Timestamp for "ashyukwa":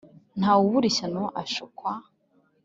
1.41-1.91